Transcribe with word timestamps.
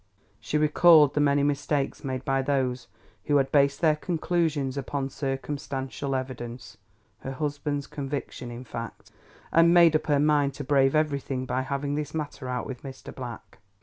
She 0.39 0.57
recalled 0.57 1.13
the 1.13 1.19
many 1.19 1.43
mistakes 1.43 2.03
made 2.03 2.25
by 2.25 2.41
those 2.41 2.87
who 3.25 3.37
had 3.37 3.51
based 3.51 3.81
their 3.81 3.95
conclusions 3.95 4.75
upon 4.75 5.11
circumstantial 5.11 6.15
evidence 6.15 6.75
(her 7.19 7.33
husband's 7.33 7.85
conviction 7.85 8.49
in 8.49 8.63
fact) 8.63 9.11
and 9.51 9.71
made 9.75 9.95
up 9.95 10.07
her 10.07 10.19
mind 10.19 10.55
to 10.55 10.63
brave 10.63 10.95
everything 10.95 11.45
by 11.45 11.61
having 11.61 11.93
this 11.93 12.15
matter 12.15 12.49
out 12.49 12.65
with 12.65 12.81
Mr. 12.81 13.13
Black. 13.13 13.59